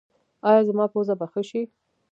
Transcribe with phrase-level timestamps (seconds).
[0.47, 1.61] ایا زما پوزه به ښه شي؟